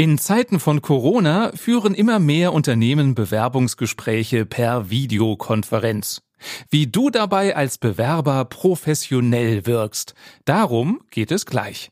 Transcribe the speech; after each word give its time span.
In 0.00 0.16
Zeiten 0.16 0.60
von 0.60 0.80
Corona 0.80 1.52
führen 1.54 1.92
immer 1.92 2.18
mehr 2.20 2.54
Unternehmen 2.54 3.14
Bewerbungsgespräche 3.14 4.46
per 4.46 4.88
Videokonferenz. 4.88 6.22
Wie 6.70 6.86
du 6.86 7.10
dabei 7.10 7.54
als 7.54 7.76
Bewerber 7.76 8.46
professionell 8.46 9.66
wirkst, 9.66 10.14
darum 10.46 11.02
geht 11.10 11.30
es 11.30 11.44
gleich. 11.44 11.90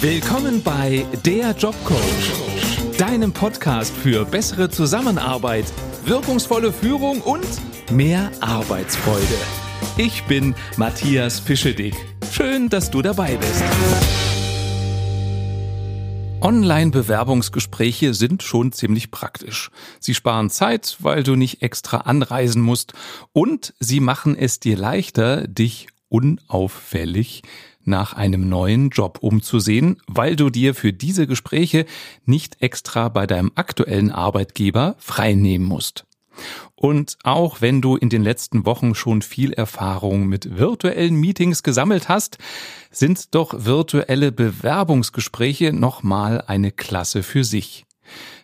Willkommen 0.00 0.62
bei 0.62 1.04
Der 1.26 1.50
Jobcoach, 1.50 2.96
deinem 2.96 3.32
Podcast 3.32 3.94
für 3.94 4.24
bessere 4.24 4.70
Zusammenarbeit, 4.70 5.66
wirkungsvolle 6.06 6.72
Führung 6.72 7.20
und 7.20 7.46
mehr 7.90 8.30
Arbeitsfreude. 8.40 9.26
Ich 9.98 10.22
bin 10.24 10.54
Matthias 10.78 11.40
Fischedick. 11.40 11.94
Schön, 12.32 12.70
dass 12.70 12.90
du 12.90 13.02
dabei 13.02 13.36
bist. 13.36 14.31
Online-Bewerbungsgespräche 16.42 18.14
sind 18.14 18.42
schon 18.42 18.72
ziemlich 18.72 19.12
praktisch. 19.12 19.70
Sie 20.00 20.12
sparen 20.12 20.50
Zeit, 20.50 20.96
weil 20.98 21.22
du 21.22 21.36
nicht 21.36 21.62
extra 21.62 21.98
anreisen 21.98 22.60
musst 22.60 22.94
und 23.32 23.74
sie 23.78 24.00
machen 24.00 24.36
es 24.36 24.58
dir 24.58 24.76
leichter, 24.76 25.46
dich 25.46 25.86
unauffällig 26.08 27.42
nach 27.84 28.14
einem 28.14 28.48
neuen 28.48 28.90
Job 28.90 29.18
umzusehen, 29.20 30.02
weil 30.08 30.34
du 30.34 30.50
dir 30.50 30.74
für 30.74 30.92
diese 30.92 31.28
Gespräche 31.28 31.86
nicht 32.24 32.60
extra 32.60 33.08
bei 33.08 33.28
deinem 33.28 33.52
aktuellen 33.54 34.10
Arbeitgeber 34.10 34.96
freinehmen 34.98 35.66
musst. 35.66 36.06
Und 36.74 37.18
auch 37.22 37.60
wenn 37.60 37.80
du 37.80 37.96
in 37.96 38.08
den 38.08 38.22
letzten 38.22 38.66
Wochen 38.66 38.94
schon 38.94 39.22
viel 39.22 39.52
Erfahrung 39.52 40.26
mit 40.26 40.58
virtuellen 40.58 41.16
Meetings 41.16 41.62
gesammelt 41.62 42.08
hast, 42.08 42.38
sind 42.90 43.34
doch 43.34 43.64
virtuelle 43.64 44.32
Bewerbungsgespräche 44.32 45.72
nochmal 45.72 46.42
eine 46.46 46.72
Klasse 46.72 47.22
für 47.22 47.44
sich. 47.44 47.86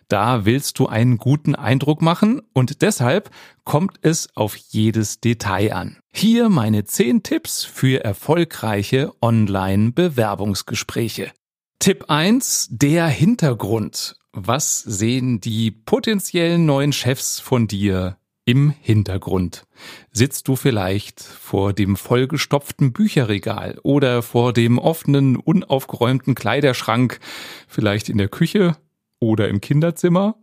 Da 0.09 0.43
willst 0.43 0.79
du 0.79 0.87
einen 0.87 1.17
guten 1.17 1.53
Eindruck 1.53 2.01
machen 2.01 2.41
und 2.53 2.81
deshalb 2.81 3.29
kommt 3.63 3.99
es 4.01 4.35
auf 4.35 4.55
jedes 4.55 5.19
Detail 5.19 5.73
an. 5.73 5.97
Hier 6.11 6.49
meine 6.49 6.83
10 6.83 7.21
Tipps 7.21 7.63
für 7.63 8.03
erfolgreiche 8.03 9.11
Online-Bewerbungsgespräche. 9.21 11.31
Tipp 11.77 12.05
1, 12.09 12.69
der 12.71 13.07
Hintergrund. 13.07 14.18
Was 14.31 14.79
sehen 14.79 15.41
die 15.41 15.71
potenziellen 15.71 16.65
neuen 16.65 16.93
Chefs 16.93 17.39
von 17.39 17.67
dir 17.67 18.17
im 18.45 18.69
Hintergrund? 18.69 19.65
Sitzt 20.11 20.47
du 20.47 20.55
vielleicht 20.55 21.21
vor 21.21 21.73
dem 21.73 21.95
vollgestopften 21.95 22.93
Bücherregal 22.93 23.79
oder 23.81 24.21
vor 24.21 24.53
dem 24.53 24.77
offenen, 24.77 25.35
unaufgeräumten 25.35 26.35
Kleiderschrank, 26.35 27.19
vielleicht 27.67 28.07
in 28.07 28.19
der 28.19 28.27
Küche 28.27 28.77
oder 29.19 29.47
im 29.47 29.61
Kinderzimmer? 29.61 30.35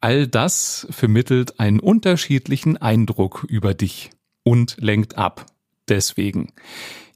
All 0.00 0.26
das 0.26 0.86
vermittelt 0.90 1.60
einen 1.60 1.78
unterschiedlichen 1.78 2.78
Eindruck 2.78 3.44
über 3.46 3.74
dich 3.74 4.10
und 4.44 4.76
lenkt 4.78 5.18
ab. 5.18 5.44
Deswegen. 5.88 6.52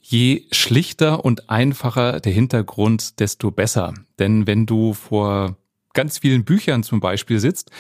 Je 0.03 0.45
schlichter 0.53 1.25
und 1.25 1.49
einfacher 1.49 2.21
der 2.21 2.33
Hintergrund, 2.33 3.21
desto 3.21 3.51
besser. 3.51 3.95
Denn 4.19 4.47
wenn 4.47 4.67
du 4.67 4.93
vor 4.93 5.57
ganz 5.95 6.19
vielen 6.19 6.45
Büchern 6.45 6.83
zum 6.83 7.00
Beispiel 7.00 7.39
sitzt, 7.41 7.70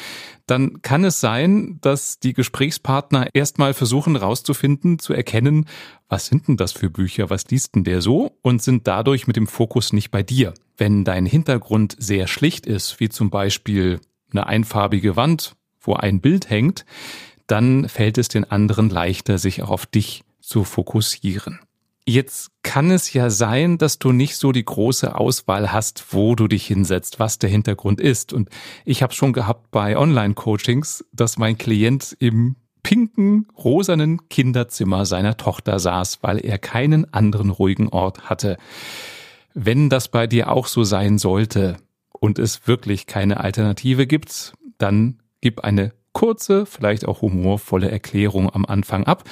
dann 0.46 0.82
kann 0.82 1.04
es 1.04 1.20
sein, 1.20 1.78
dass 1.80 2.18
die 2.18 2.32
Gesprächspartner 2.32 3.28
erstmal 3.34 3.74
versuchen 3.74 4.16
herauszufinden, 4.16 4.98
zu 4.98 5.12
erkennen, 5.12 5.66
was 6.08 6.26
sind 6.26 6.48
denn 6.48 6.56
das 6.56 6.72
für 6.72 6.90
Bücher, 6.90 7.30
was 7.30 7.48
liest 7.50 7.74
denn 7.74 7.84
der 7.84 8.00
so 8.00 8.36
und 8.42 8.62
sind 8.62 8.86
dadurch 8.86 9.26
mit 9.26 9.36
dem 9.36 9.46
Fokus 9.46 9.92
nicht 9.92 10.10
bei 10.10 10.22
dir. 10.22 10.54
Wenn 10.76 11.04
dein 11.04 11.26
Hintergrund 11.26 11.96
sehr 11.98 12.26
schlicht 12.26 12.66
ist, 12.66 13.00
wie 13.00 13.08
zum 13.08 13.30
Beispiel 13.30 14.00
eine 14.30 14.46
einfarbige 14.46 15.16
Wand, 15.16 15.56
wo 15.80 15.94
ein 15.94 16.20
Bild 16.20 16.50
hängt, 16.50 16.84
dann 17.46 17.88
fällt 17.88 18.18
es 18.18 18.28
den 18.28 18.44
anderen 18.44 18.88
leichter, 18.88 19.38
sich 19.38 19.62
auch 19.62 19.70
auf 19.70 19.86
dich 19.86 20.24
zu 20.40 20.64
fokussieren. 20.64 21.60
Jetzt 22.06 22.50
kann 22.62 22.90
es 22.90 23.12
ja 23.14 23.30
sein, 23.30 23.78
dass 23.78 23.98
du 23.98 24.12
nicht 24.12 24.36
so 24.36 24.52
die 24.52 24.64
große 24.64 25.14
Auswahl 25.18 25.72
hast, 25.72 26.12
wo 26.12 26.34
du 26.34 26.48
dich 26.48 26.66
hinsetzt, 26.66 27.18
was 27.18 27.38
der 27.38 27.48
Hintergrund 27.48 27.98
ist. 27.98 28.34
Und 28.34 28.50
ich 28.84 29.02
habe 29.02 29.14
schon 29.14 29.32
gehabt 29.32 29.70
bei 29.70 29.96
Online-Coachings, 29.96 31.06
dass 31.12 31.38
mein 31.38 31.56
Klient 31.56 32.14
im 32.18 32.56
pinken, 32.82 33.48
rosanen 33.56 34.28
Kinderzimmer 34.28 35.06
seiner 35.06 35.38
Tochter 35.38 35.78
saß, 35.78 36.18
weil 36.22 36.44
er 36.44 36.58
keinen 36.58 37.12
anderen 37.14 37.48
ruhigen 37.48 37.88
Ort 37.88 38.28
hatte. 38.28 38.58
Wenn 39.54 39.88
das 39.88 40.08
bei 40.08 40.26
dir 40.26 40.50
auch 40.50 40.66
so 40.66 40.84
sein 40.84 41.16
sollte 41.16 41.78
und 42.12 42.38
es 42.38 42.68
wirklich 42.68 43.06
keine 43.06 43.40
Alternative 43.40 44.06
gibt, 44.06 44.52
dann 44.76 45.22
gib 45.40 45.60
eine 45.60 45.92
kurze, 46.14 46.64
vielleicht 46.64 47.06
auch 47.06 47.20
humorvolle 47.20 47.90
Erklärung 47.90 48.48
am 48.48 48.64
Anfang 48.64 49.04
ab. 49.04 49.24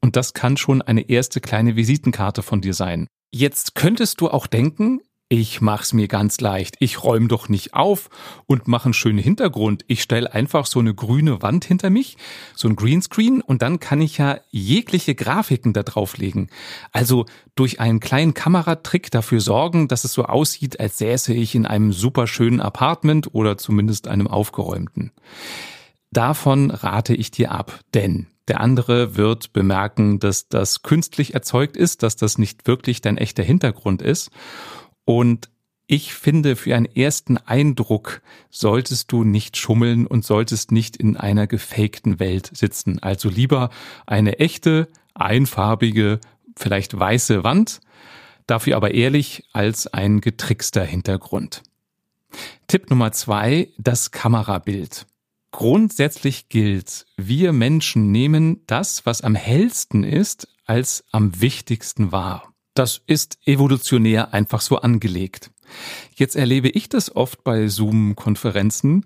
Und 0.00 0.16
das 0.16 0.34
kann 0.34 0.56
schon 0.56 0.82
eine 0.82 1.08
erste 1.08 1.40
kleine 1.40 1.76
Visitenkarte 1.76 2.42
von 2.42 2.60
dir 2.60 2.74
sein. 2.74 3.06
Jetzt 3.32 3.76
könntest 3.76 4.20
du 4.20 4.28
auch 4.28 4.48
denken, 4.48 5.00
ich 5.32 5.60
mach's 5.60 5.92
mir 5.92 6.08
ganz 6.08 6.40
leicht. 6.40 6.74
Ich 6.80 7.04
räume 7.04 7.28
doch 7.28 7.48
nicht 7.48 7.72
auf 7.72 8.10
und 8.46 8.66
mache 8.66 8.86
einen 8.86 8.94
schönen 8.94 9.20
Hintergrund. 9.20 9.84
Ich 9.86 10.02
stelle 10.02 10.34
einfach 10.34 10.66
so 10.66 10.80
eine 10.80 10.92
grüne 10.92 11.40
Wand 11.40 11.64
hinter 11.64 11.88
mich, 11.88 12.16
so 12.56 12.66
ein 12.66 12.74
Greenscreen 12.74 13.40
und 13.40 13.62
dann 13.62 13.78
kann 13.78 14.00
ich 14.00 14.18
ja 14.18 14.40
jegliche 14.50 15.14
Grafiken 15.14 15.72
da 15.72 15.84
drauflegen. 15.84 16.50
Also 16.90 17.26
durch 17.54 17.78
einen 17.78 18.00
kleinen 18.00 18.34
Kameratrick 18.34 19.12
dafür 19.12 19.40
sorgen, 19.40 19.86
dass 19.86 20.02
es 20.02 20.14
so 20.14 20.24
aussieht, 20.24 20.80
als 20.80 20.98
säße 20.98 21.32
ich 21.32 21.54
in 21.54 21.64
einem 21.64 21.92
super 21.92 22.26
schönen 22.26 22.60
Apartment 22.60 23.32
oder 23.32 23.56
zumindest 23.56 24.08
einem 24.08 24.26
aufgeräumten. 24.26 25.12
Davon 26.12 26.70
rate 26.70 27.14
ich 27.14 27.30
dir 27.30 27.52
ab, 27.52 27.80
denn 27.94 28.26
der 28.48 28.60
andere 28.60 29.16
wird 29.16 29.52
bemerken, 29.52 30.18
dass 30.18 30.48
das 30.48 30.82
künstlich 30.82 31.34
erzeugt 31.34 31.76
ist, 31.76 32.02
dass 32.02 32.16
das 32.16 32.36
nicht 32.36 32.66
wirklich 32.66 33.00
dein 33.00 33.16
echter 33.16 33.44
Hintergrund 33.44 34.02
ist. 34.02 34.30
Und 35.04 35.50
ich 35.86 36.14
finde, 36.14 36.56
für 36.56 36.74
einen 36.74 36.86
ersten 36.86 37.36
Eindruck 37.36 38.22
solltest 38.48 39.10
du 39.12 39.24
nicht 39.24 39.56
schummeln 39.56 40.06
und 40.06 40.24
solltest 40.24 40.72
nicht 40.72 40.96
in 40.96 41.16
einer 41.16 41.46
gefakten 41.46 42.20
Welt 42.20 42.50
sitzen. 42.52 43.00
Also 43.00 43.28
lieber 43.28 43.70
eine 44.06 44.38
echte, 44.38 44.88
einfarbige, 45.14 46.20
vielleicht 46.56 46.98
weiße 46.98 47.44
Wand, 47.44 47.80
dafür 48.46 48.76
aber 48.76 48.94
ehrlich 48.94 49.44
als 49.52 49.86
ein 49.86 50.20
getrickster 50.20 50.84
Hintergrund. 50.84 51.62
Tipp 52.68 52.90
Nummer 52.90 53.10
zwei, 53.10 53.68
das 53.78 54.12
Kamerabild. 54.12 55.06
Grundsätzlich 55.52 56.48
gilt, 56.48 57.06
wir 57.16 57.52
Menschen 57.52 58.12
nehmen 58.12 58.62
das, 58.66 59.04
was 59.04 59.22
am 59.22 59.34
hellsten 59.34 60.04
ist, 60.04 60.48
als 60.64 61.04
am 61.10 61.40
wichtigsten 61.40 62.12
wahr. 62.12 62.54
Das 62.74 63.02
ist 63.06 63.38
evolutionär 63.44 64.32
einfach 64.32 64.60
so 64.60 64.78
angelegt. 64.78 65.50
Jetzt 66.14 66.36
erlebe 66.36 66.68
ich 66.68 66.88
das 66.88 67.14
oft 67.14 67.42
bei 67.42 67.66
Zoom-Konferenzen, 67.66 69.04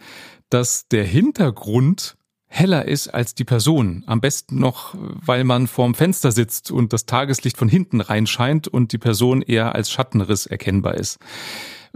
dass 0.51 0.87
der 0.89 1.05
Hintergrund 1.05 2.17
heller 2.47 2.87
ist 2.87 3.09
als 3.09 3.35
die 3.35 3.45
Person. 3.45 4.05
Am 4.07 4.21
besten 4.21 4.59
noch, 4.59 4.95
weil 4.99 5.45
man 5.45 5.67
vorm 5.67 5.95
Fenster 5.95 6.31
sitzt 6.31 6.71
und 6.71 6.93
das 6.93 7.07
Tageslicht 7.07 7.57
von 7.57 7.69
hinten 7.69 8.01
reinscheint 8.01 8.69
und 8.69 8.93
die 8.93 8.99
Person 8.99 9.43
eher 9.43 9.75
als 9.75 9.91
Schattenriss 9.91 10.47
erkennbar 10.47 10.95
ist. 10.95 11.19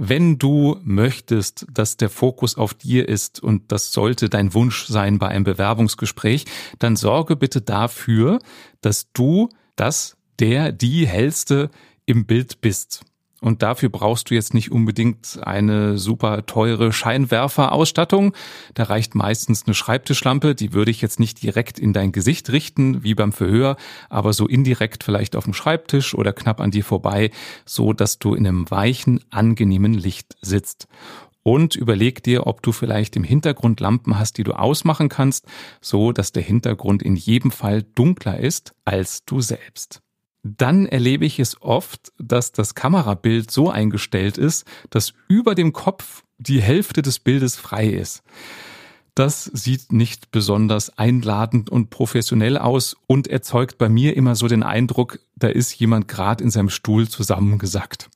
Wenn 0.00 0.38
du 0.38 0.78
möchtest, 0.84 1.66
dass 1.72 1.96
der 1.96 2.08
Fokus 2.08 2.56
auf 2.56 2.72
dir 2.72 3.08
ist 3.08 3.42
und 3.42 3.72
das 3.72 3.92
sollte 3.92 4.28
dein 4.28 4.54
Wunsch 4.54 4.86
sein 4.86 5.18
bei 5.18 5.26
einem 5.26 5.42
Bewerbungsgespräch, 5.42 6.44
dann 6.78 6.94
sorge 6.94 7.34
bitte 7.34 7.60
dafür, 7.62 8.38
dass 8.80 9.10
du 9.12 9.48
das, 9.74 10.16
der, 10.38 10.70
die 10.70 11.04
hellste 11.04 11.68
im 12.06 12.26
Bild 12.26 12.60
bist. 12.60 13.02
Und 13.40 13.62
dafür 13.62 13.88
brauchst 13.88 14.30
du 14.30 14.34
jetzt 14.34 14.52
nicht 14.52 14.72
unbedingt 14.72 15.38
eine 15.42 15.96
super 15.96 16.44
teure 16.46 16.92
Scheinwerferausstattung. 16.92 18.34
Da 18.74 18.84
reicht 18.84 19.14
meistens 19.14 19.64
eine 19.64 19.74
Schreibtischlampe. 19.74 20.56
Die 20.56 20.72
würde 20.72 20.90
ich 20.90 21.00
jetzt 21.00 21.20
nicht 21.20 21.40
direkt 21.42 21.78
in 21.78 21.92
dein 21.92 22.10
Gesicht 22.10 22.50
richten, 22.50 23.04
wie 23.04 23.14
beim 23.14 23.32
Verhör, 23.32 23.76
aber 24.08 24.32
so 24.32 24.48
indirekt 24.48 25.04
vielleicht 25.04 25.36
auf 25.36 25.44
dem 25.44 25.54
Schreibtisch 25.54 26.14
oder 26.14 26.32
knapp 26.32 26.60
an 26.60 26.72
dir 26.72 26.84
vorbei, 26.84 27.30
so 27.64 27.92
dass 27.92 28.18
du 28.18 28.34
in 28.34 28.46
einem 28.46 28.70
weichen, 28.70 29.20
angenehmen 29.30 29.94
Licht 29.94 30.36
sitzt. 30.40 30.88
Und 31.44 31.76
überleg 31.76 32.22
dir, 32.24 32.46
ob 32.46 32.62
du 32.62 32.72
vielleicht 32.72 33.14
im 33.14 33.24
Hintergrund 33.24 33.78
Lampen 33.78 34.18
hast, 34.18 34.36
die 34.36 34.44
du 34.44 34.52
ausmachen 34.52 35.08
kannst, 35.08 35.46
so 35.80 36.10
dass 36.10 36.32
der 36.32 36.42
Hintergrund 36.42 37.02
in 37.02 37.14
jedem 37.14 37.52
Fall 37.52 37.84
dunkler 37.94 38.38
ist 38.38 38.74
als 38.84 39.24
du 39.24 39.40
selbst 39.40 40.02
dann 40.56 40.86
erlebe 40.86 41.24
ich 41.24 41.38
es 41.38 41.60
oft, 41.62 42.12
dass 42.18 42.52
das 42.52 42.74
Kamerabild 42.74 43.50
so 43.50 43.70
eingestellt 43.70 44.38
ist, 44.38 44.66
dass 44.90 45.12
über 45.28 45.54
dem 45.54 45.72
Kopf 45.72 46.24
die 46.38 46.62
Hälfte 46.62 47.02
des 47.02 47.18
Bildes 47.18 47.56
frei 47.56 47.88
ist. 47.88 48.22
Das 49.14 49.44
sieht 49.44 49.92
nicht 49.92 50.30
besonders 50.30 50.96
einladend 50.96 51.70
und 51.70 51.90
professionell 51.90 52.56
aus 52.56 52.96
und 53.08 53.26
erzeugt 53.26 53.76
bei 53.76 53.88
mir 53.88 54.16
immer 54.16 54.36
so 54.36 54.46
den 54.46 54.62
Eindruck, 54.62 55.18
da 55.34 55.48
ist 55.48 55.74
jemand 55.74 56.06
gerade 56.06 56.44
in 56.44 56.50
seinem 56.50 56.70
Stuhl 56.70 57.08
zusammengesackt. 57.08 58.10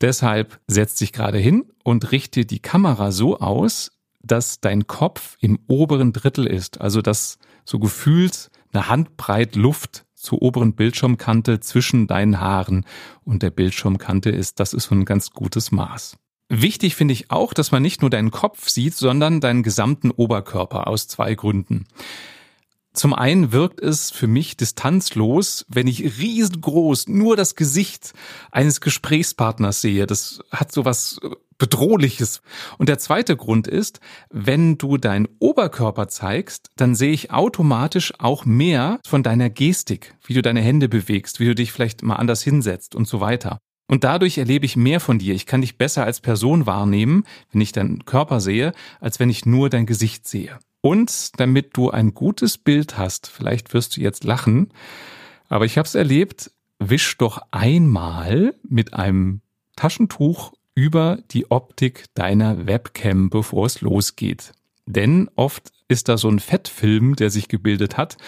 Deshalb 0.00 0.60
setz 0.68 0.94
dich 0.94 1.12
gerade 1.12 1.38
hin 1.38 1.64
und 1.82 2.12
richte 2.12 2.46
die 2.46 2.60
Kamera 2.60 3.10
so 3.10 3.40
aus, 3.40 3.90
dass 4.22 4.60
dein 4.60 4.86
Kopf 4.86 5.36
im 5.40 5.58
oberen 5.66 6.12
Drittel 6.12 6.46
ist, 6.46 6.80
also 6.80 7.02
dass 7.02 7.38
so 7.64 7.80
gefühlt 7.80 8.50
eine 8.72 8.88
Handbreit 8.88 9.56
Luft 9.56 10.04
zur 10.24 10.42
oberen 10.42 10.74
Bildschirmkante 10.74 11.60
zwischen 11.60 12.06
deinen 12.06 12.40
Haaren 12.40 12.84
und 13.24 13.42
der 13.42 13.50
Bildschirmkante 13.50 14.30
ist. 14.30 14.58
Das 14.58 14.72
ist 14.72 14.84
so 14.84 14.94
ein 14.94 15.04
ganz 15.04 15.30
gutes 15.30 15.70
Maß. 15.70 16.16
Wichtig 16.48 16.96
finde 16.96 17.12
ich 17.12 17.30
auch, 17.30 17.54
dass 17.54 17.72
man 17.72 17.82
nicht 17.82 18.00
nur 18.00 18.10
deinen 18.10 18.30
Kopf 18.30 18.68
sieht, 18.68 18.94
sondern 18.94 19.40
deinen 19.40 19.62
gesamten 19.62 20.10
Oberkörper 20.10 20.86
aus 20.86 21.08
zwei 21.08 21.34
Gründen. 21.34 21.86
Zum 22.94 23.12
einen 23.12 23.50
wirkt 23.50 23.80
es 23.80 24.12
für 24.12 24.28
mich 24.28 24.56
distanzlos, 24.56 25.66
wenn 25.68 25.88
ich 25.88 26.18
riesengroß 26.18 27.08
nur 27.08 27.34
das 27.34 27.56
Gesicht 27.56 28.12
eines 28.52 28.80
Gesprächspartners 28.80 29.80
sehe. 29.80 30.06
Das 30.06 30.38
hat 30.52 30.70
so 30.70 30.84
was 30.84 31.18
Bedrohliches. 31.58 32.40
Und 32.78 32.88
der 32.88 32.98
zweite 32.98 33.36
Grund 33.36 33.66
ist, 33.66 33.98
wenn 34.30 34.78
du 34.78 34.96
deinen 34.96 35.28
Oberkörper 35.40 36.06
zeigst, 36.06 36.70
dann 36.76 36.94
sehe 36.94 37.12
ich 37.12 37.32
automatisch 37.32 38.12
auch 38.18 38.44
mehr 38.44 39.00
von 39.04 39.24
deiner 39.24 39.50
Gestik, 39.50 40.14
wie 40.24 40.34
du 40.34 40.42
deine 40.42 40.60
Hände 40.60 40.88
bewegst, 40.88 41.40
wie 41.40 41.46
du 41.46 41.54
dich 41.56 41.72
vielleicht 41.72 42.02
mal 42.04 42.16
anders 42.16 42.42
hinsetzt 42.42 42.94
und 42.94 43.08
so 43.08 43.20
weiter. 43.20 43.58
Und 43.88 44.04
dadurch 44.04 44.38
erlebe 44.38 44.66
ich 44.66 44.76
mehr 44.76 45.00
von 45.00 45.18
dir. 45.18 45.34
Ich 45.34 45.46
kann 45.46 45.60
dich 45.60 45.78
besser 45.78 46.04
als 46.04 46.20
Person 46.20 46.66
wahrnehmen, 46.66 47.24
wenn 47.50 47.60
ich 47.60 47.72
deinen 47.72 48.04
Körper 48.04 48.40
sehe, 48.40 48.72
als 49.00 49.18
wenn 49.18 49.30
ich 49.30 49.46
nur 49.46 49.68
dein 49.68 49.86
Gesicht 49.86 50.26
sehe. 50.28 50.58
Und 50.84 51.40
damit 51.40 51.78
du 51.78 51.88
ein 51.88 52.12
gutes 52.12 52.58
Bild 52.58 52.98
hast, 52.98 53.26
vielleicht 53.26 53.72
wirst 53.72 53.96
du 53.96 54.02
jetzt 54.02 54.22
lachen, 54.22 54.68
aber 55.48 55.64
ich 55.64 55.78
habe 55.78 55.86
es 55.86 55.94
erlebt, 55.94 56.50
wisch 56.78 57.16
doch 57.16 57.40
einmal 57.52 58.54
mit 58.68 58.92
einem 58.92 59.40
Taschentuch 59.76 60.52
über 60.74 61.20
die 61.30 61.50
Optik 61.50 62.04
deiner 62.12 62.66
Webcam, 62.66 63.30
bevor 63.30 63.64
es 63.64 63.80
losgeht. 63.80 64.52
Denn 64.84 65.30
oft 65.36 65.72
ist 65.88 66.10
da 66.10 66.18
so 66.18 66.28
ein 66.28 66.38
Fettfilm, 66.38 67.16
der 67.16 67.30
sich 67.30 67.48
gebildet 67.48 67.96
hat 67.96 68.18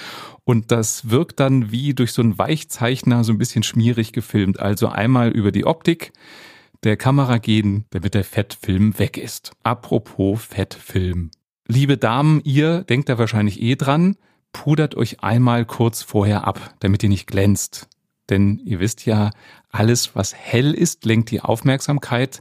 und 0.44 0.72
das 0.72 1.10
wirkt 1.10 1.40
dann 1.40 1.70
wie 1.70 1.92
durch 1.92 2.12
so 2.12 2.22
einen 2.22 2.38
Weichzeichner 2.38 3.22
so 3.22 3.34
ein 3.34 3.38
bisschen 3.38 3.64
schmierig 3.64 4.14
gefilmt. 4.14 4.60
Also 4.60 4.88
einmal 4.88 5.28
über 5.28 5.52
die 5.52 5.66
Optik 5.66 6.14
der 6.84 6.96
Kamera 6.96 7.36
gehen, 7.36 7.84
damit 7.90 8.14
der 8.14 8.24
Fettfilm 8.24 8.98
weg 8.98 9.18
ist. 9.18 9.52
Apropos 9.62 10.42
Fettfilm. 10.42 11.32
Liebe 11.68 11.96
Damen, 11.96 12.40
ihr 12.44 12.84
denkt 12.84 13.08
da 13.08 13.18
wahrscheinlich 13.18 13.60
eh 13.60 13.74
dran, 13.74 14.16
pudert 14.52 14.94
euch 14.94 15.22
einmal 15.24 15.64
kurz 15.64 16.02
vorher 16.02 16.46
ab, 16.46 16.74
damit 16.78 17.02
ihr 17.02 17.08
nicht 17.08 17.26
glänzt. 17.26 17.88
Denn 18.30 18.60
ihr 18.64 18.80
wisst 18.80 19.04
ja, 19.06 19.30
alles, 19.70 20.14
was 20.14 20.34
hell 20.34 20.74
ist, 20.74 21.04
lenkt 21.04 21.30
die 21.30 21.40
Aufmerksamkeit 21.40 22.40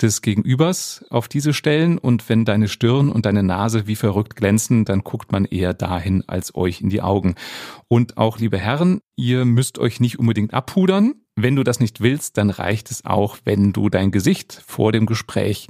des 0.00 0.22
Gegenübers 0.22 1.04
auf 1.10 1.28
diese 1.28 1.52
Stellen. 1.52 1.98
Und 1.98 2.28
wenn 2.28 2.44
deine 2.44 2.68
Stirn 2.68 3.10
und 3.10 3.26
deine 3.26 3.42
Nase 3.42 3.86
wie 3.86 3.96
verrückt 3.96 4.36
glänzen, 4.36 4.84
dann 4.84 5.00
guckt 5.00 5.32
man 5.32 5.44
eher 5.44 5.74
dahin 5.74 6.22
als 6.26 6.54
euch 6.54 6.80
in 6.80 6.88
die 6.88 7.02
Augen. 7.02 7.34
Und 7.88 8.16
auch, 8.18 8.38
liebe 8.38 8.58
Herren, 8.58 9.00
ihr 9.16 9.44
müsst 9.44 9.78
euch 9.78 10.00
nicht 10.00 10.18
unbedingt 10.18 10.54
abpudern. 10.54 11.14
Wenn 11.38 11.54
du 11.54 11.64
das 11.64 11.80
nicht 11.80 12.00
willst, 12.00 12.38
dann 12.38 12.48
reicht 12.48 12.90
es 12.90 13.04
auch, 13.04 13.36
wenn 13.44 13.74
du 13.74 13.90
dein 13.90 14.10
Gesicht 14.10 14.62
vor 14.66 14.90
dem 14.90 15.04
Gespräch 15.04 15.68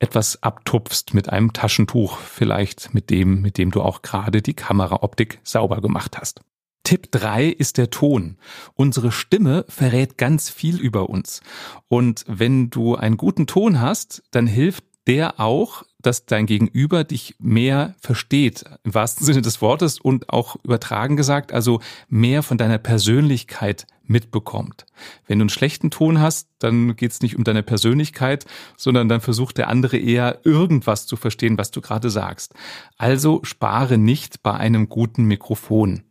etwas 0.00 0.42
abtupfst 0.42 1.14
mit 1.14 1.28
einem 1.28 1.52
Taschentuch, 1.52 2.18
vielleicht 2.18 2.92
mit 2.94 3.10
dem, 3.10 3.40
mit 3.40 3.56
dem 3.56 3.70
du 3.70 3.80
auch 3.80 4.02
gerade 4.02 4.42
die 4.42 4.54
Kameraoptik 4.54 5.38
sauber 5.44 5.80
gemacht 5.80 6.18
hast. 6.18 6.40
Tipp 6.82 7.12
drei 7.12 7.46
ist 7.46 7.78
der 7.78 7.90
Ton. 7.90 8.38
Unsere 8.74 9.12
Stimme 9.12 9.64
verrät 9.68 10.18
ganz 10.18 10.50
viel 10.50 10.80
über 10.80 11.08
uns. 11.08 11.42
Und 11.86 12.24
wenn 12.26 12.70
du 12.70 12.96
einen 12.96 13.16
guten 13.16 13.46
Ton 13.46 13.80
hast, 13.80 14.24
dann 14.32 14.48
hilft 14.48 14.84
der 15.06 15.38
auch, 15.38 15.84
dass 16.02 16.26
dein 16.26 16.46
Gegenüber 16.46 17.04
dich 17.04 17.36
mehr 17.38 17.94
versteht, 18.00 18.64
im 18.82 18.94
wahrsten 18.94 19.24
Sinne 19.24 19.42
des 19.42 19.62
Wortes 19.62 20.00
und 20.00 20.30
auch 20.30 20.56
übertragen 20.64 21.16
gesagt, 21.16 21.52
also 21.52 21.80
mehr 22.08 22.42
von 22.42 22.58
deiner 22.58 22.78
Persönlichkeit 22.78 23.86
mitbekommt. 24.06 24.86
Wenn 25.26 25.38
du 25.38 25.44
einen 25.44 25.48
schlechten 25.48 25.90
Ton 25.90 26.20
hast, 26.20 26.48
dann 26.58 26.96
geht 26.96 27.10
es 27.12 27.22
nicht 27.22 27.36
um 27.36 27.44
deine 27.44 27.62
Persönlichkeit, 27.62 28.44
sondern 28.76 29.08
dann 29.08 29.20
versucht 29.20 29.58
der 29.58 29.68
andere 29.68 29.96
eher 29.96 30.40
irgendwas 30.44 31.06
zu 31.06 31.16
verstehen, 31.16 31.58
was 31.58 31.70
du 31.70 31.80
gerade 31.80 32.10
sagst. 32.10 32.54
Also 32.96 33.40
spare 33.44 33.98
nicht 33.98 34.42
bei 34.42 34.54
einem 34.54 34.88
guten 34.88 35.24
Mikrofon. 35.24 36.02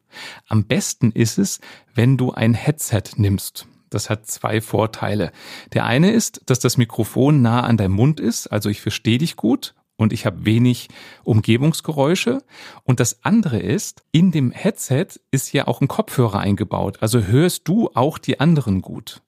Am 0.47 0.65
besten 0.65 1.11
ist 1.11 1.37
es, 1.37 1.59
wenn 1.93 2.17
du 2.17 2.31
ein 2.31 2.53
Headset 2.53 3.03
nimmst. 3.15 3.67
Das 3.89 4.09
hat 4.09 4.25
zwei 4.25 4.59
Vorteile. 4.59 5.31
Der 5.73 5.85
eine 5.85 6.11
ist, 6.11 6.41
dass 6.47 6.59
das 6.59 6.77
Mikrofon 6.77 7.41
nah 7.41 7.61
an 7.61 7.77
deinem 7.77 7.93
Mund 7.93 8.19
ist, 8.19 8.47
also 8.47 8.69
ich 8.69 8.81
verstehe 8.81 9.19
dich 9.19 9.35
gut 9.35 9.75
und 9.95 10.13
ich 10.13 10.25
habe 10.25 10.45
wenig 10.45 10.89
Umgebungsgeräusche. 11.23 12.43
Und 12.83 12.99
das 12.99 13.23
andere 13.23 13.59
ist, 13.59 14.03
in 14.11 14.31
dem 14.31 14.51
Headset 14.51 15.07
ist 15.31 15.53
ja 15.53 15.67
auch 15.67 15.81
ein 15.81 15.87
Kopfhörer 15.87 16.39
eingebaut, 16.39 16.97
also 17.01 17.21
hörst 17.21 17.67
du 17.67 17.89
auch 17.93 18.17
die 18.17 18.39
anderen 18.39 18.81
gut. 18.81 19.21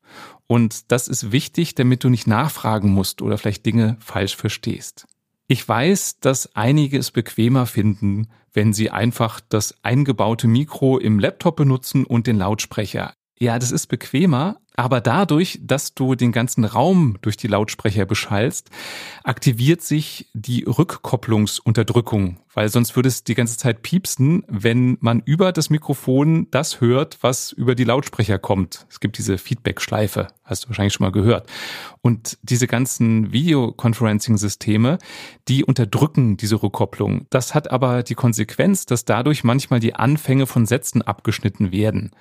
Und 0.48 0.92
das 0.92 1.08
ist 1.08 1.32
wichtig, 1.32 1.76
damit 1.76 2.04
du 2.04 2.10
nicht 2.10 2.28
nachfragen 2.28 2.92
musst 2.92 3.22
oder 3.22 3.38
vielleicht 3.38 3.66
Dinge 3.66 3.98
falsch 4.00 4.36
verstehst. 4.36 5.08
Ich 5.48 5.68
weiß, 5.68 6.20
dass 6.20 6.56
einige 6.56 6.98
es 6.98 7.12
bequemer 7.12 7.66
finden, 7.66 8.28
wenn 8.54 8.74
sie 8.74 8.90
einfach 8.90 9.42
das 9.42 9.76
eingebaute 9.84 10.48
Mikro 10.48 10.98
im 10.98 11.20
Laptop 11.20 11.56
benutzen 11.56 12.04
und 12.04 12.26
den 12.26 12.38
Lautsprecher. 12.38 13.14
Ja, 13.38 13.60
das 13.60 13.72
ist 13.72 13.88
bequemer, 13.88 14.58
aber 14.76 15.02
dadurch, 15.02 15.60
dass 15.62 15.94
du 15.94 16.16
den 16.16 16.32
ganzen 16.32 16.66
Raum 16.66 17.18
durch 17.22 17.38
die 17.38 17.48
Lautsprecher 17.48 18.06
beschallst, 18.06 18.70
aktiviert 19.24 19.82
sich 19.82 20.28
die 20.34 20.64
Rückkopplungsunterdrückung, 20.64 22.40
weil 22.54 22.70
sonst 22.70 22.96
würde 22.96 23.10
es 23.10 23.24
die 23.24 23.36
ganze 23.36 23.58
Zeit 23.58 23.82
piepsen, 23.82 24.44
wenn 24.48 24.98
man 25.00 25.22
über 25.22 25.52
das 25.52 25.70
Mikrofon 25.70 26.48
das 26.52 26.82
hört, 26.82 27.18
was 27.22 27.52
über 27.52 27.76
die 27.76 27.86
Lautsprecher 27.86 28.38
kommt. 28.38 28.86
Es 28.90 29.00
gibt 29.00 29.18
diese 29.18 29.38
Feedback-Schleife, 29.38 30.28
hast 30.44 30.66
du 30.66 30.70
wahrscheinlich 30.70 30.94
schon 30.94 31.06
mal 31.06 31.12
gehört. 31.12 31.50
Und 32.02 32.38
diese 32.44 32.68
ganzen 32.68 33.32
Videoconferencing-Systeme, 33.32 34.98
die 35.48 35.64
unterdrücken 35.64 36.38
diese 36.38 36.62
Rückkopplung. 36.62 37.28
Das 37.30 37.56
hat 37.56 37.72
aber 37.72 38.04
die 38.04 38.16
Konsequenz, 38.16 38.86
dass 38.86 39.06
dadurch 39.06 39.44
manchmal 39.44 39.80
die 39.80 39.96
Anfänge 39.96 40.48
von 40.48 40.66
Sätzen 40.66 41.02
abgeschnitten 41.02 41.72
werden. 41.72 42.12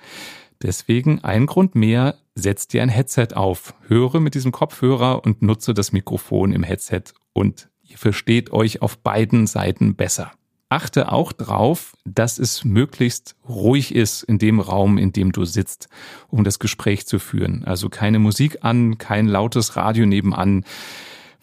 Deswegen 0.61 1.23
ein 1.23 1.45
Grund 1.45 1.75
mehr, 1.75 2.15
setz 2.35 2.67
dir 2.67 2.81
ein 2.81 2.89
Headset 2.89 3.29
auf, 3.33 3.73
höre 3.87 4.19
mit 4.19 4.35
diesem 4.35 4.51
Kopfhörer 4.51 5.23
und 5.23 5.41
nutze 5.41 5.73
das 5.73 5.91
Mikrofon 5.91 6.51
im 6.51 6.63
Headset 6.63 7.03
und 7.33 7.69
ihr 7.83 7.97
versteht 7.97 8.51
euch 8.51 8.81
auf 8.81 8.97
beiden 8.97 9.47
Seiten 9.47 9.95
besser. 9.95 10.31
Achte 10.69 11.11
auch 11.11 11.31
drauf, 11.31 11.95
dass 12.05 12.39
es 12.39 12.65
möglichst 12.65 13.35
ruhig 13.47 13.93
ist 13.93 14.23
in 14.23 14.39
dem 14.39 14.59
Raum, 14.59 14.97
in 14.97 15.13
dem 15.13 15.31
du 15.31 15.45
sitzt, 15.45 15.89
um 16.27 16.43
das 16.43 16.57
Gespräch 16.57 17.05
zu 17.05 17.19
führen. 17.19 17.63
Also 17.65 17.89
keine 17.89 18.17
Musik 18.17 18.59
an, 18.61 18.97
kein 18.97 19.27
lautes 19.27 19.75
Radio 19.75 20.07
nebenan. 20.07 20.65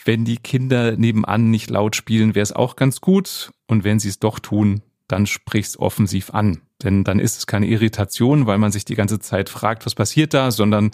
Wenn 0.05 0.25
die 0.25 0.39
Kinder 0.39 0.97
nebenan 0.97 1.51
nicht 1.51 1.71
laut 1.71 1.95
spielen, 1.95 2.35
wäre 2.35 2.43
es 2.43 2.53
auch 2.53 2.75
ganz 2.75 3.01
gut. 3.01 3.53
Und 3.69 3.85
wenn 3.85 4.01
sie 4.01 4.09
es 4.09 4.19
doch 4.19 4.41
tun, 4.41 4.83
dann 5.13 5.27
sprich's 5.27 5.79
offensiv 5.79 6.31
an. 6.31 6.63
Denn 6.83 7.05
dann 7.05 7.19
ist 7.21 7.37
es 7.37 7.47
keine 7.47 7.67
Irritation, 7.67 8.47
weil 8.47 8.59
man 8.59 8.73
sich 8.73 8.85
die 8.85 8.95
ganze 8.95 9.21
Zeit 9.21 9.49
fragt, 9.49 9.85
was 9.87 9.95
passiert 9.95 10.35
da, 10.35 10.51
sondern 10.51 10.91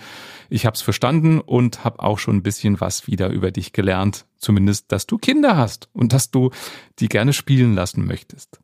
ich 0.50 0.66
habe 0.66 0.74
es 0.74 0.82
verstanden 0.82 1.40
und 1.40 1.84
habe 1.84 2.00
auch 2.00 2.18
schon 2.18 2.36
ein 2.36 2.42
bisschen 2.42 2.80
was 2.80 3.06
wieder 3.06 3.30
über 3.30 3.52
dich 3.52 3.72
gelernt. 3.72 4.26
Zumindest, 4.36 4.92
dass 4.92 5.06
du 5.06 5.18
Kinder 5.18 5.56
hast 5.56 5.88
und 5.92 6.12
dass 6.12 6.30
du 6.30 6.50
die 6.98 7.08
gerne 7.08 7.32
spielen 7.32 7.74
lassen 7.74 8.04
möchtest. 8.04 8.60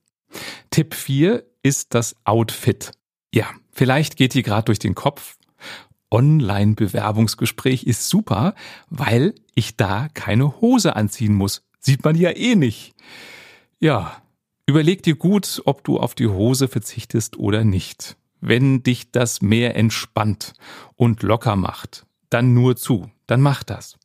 Tipp 0.71 0.95
4 0.95 1.45
ist 1.63 1.95
das 1.95 2.17
Outfit. 2.25 2.91
Ja, 3.33 3.47
vielleicht 3.73 4.17
geht 4.17 4.35
dir 4.35 4.43
gerade 4.43 4.67
durch 4.67 4.81
den 4.81 4.95
Kopf. 4.95 5.37
Online-Bewerbungsgespräch 6.11 7.85
ist 7.85 8.09
super, 8.09 8.55
weil 8.91 9.35
ich 9.55 9.77
da 9.77 10.09
keine 10.15 10.61
Hose 10.61 10.97
anziehen 10.97 11.35
muss. 11.35 11.63
Sieht 11.81 12.05
man 12.05 12.17
ja 12.17 12.31
eh 12.31 12.55
nicht. 12.57 12.95
Ja, 13.81 14.23
Überleg 14.67 15.03
dir 15.03 15.15
gut, 15.15 15.61
ob 15.67 15.85
du 15.85 15.99
auf 15.99 16.15
die 16.15 16.27
Hose 16.27 16.69
verzichtest 16.69 17.37
oder 17.37 17.65
nicht. 17.65 18.17
Wenn 18.41 18.83
dich 18.83 19.11
das 19.11 19.43
mehr 19.43 19.77
entspannt 19.77 20.55
und 20.97 21.23
locker 21.23 21.57
macht, 21.57 22.07
dann 22.31 22.55
nur 22.55 22.77
zu, 22.77 23.11
dann 23.27 23.43
mach 23.43 23.63
das. 23.63 23.97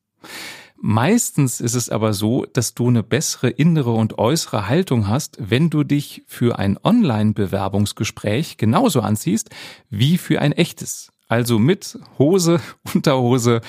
Meistens 0.82 1.60
ist 1.60 1.76
es 1.76 1.90
aber 1.90 2.14
so, 2.14 2.46
dass 2.46 2.74
du 2.74 2.88
eine 2.88 3.04
bessere 3.04 3.50
innere 3.50 3.92
und 3.92 4.18
äußere 4.18 4.68
Haltung 4.68 5.08
hast, 5.08 5.38
wenn 5.40 5.70
du 5.70 5.84
dich 5.84 6.24
für 6.26 6.58
ein 6.58 6.78
Online-Bewerbungsgespräch 6.82 8.58
genauso 8.58 9.02
anziehst 9.02 9.50
wie 9.90 10.18
für 10.18 10.42
ein 10.42 10.54
echtes. 10.54 11.12
Also 11.28 11.60
mit 11.60 12.00
Hose, 12.18 12.62
Unterhose, 12.94 13.62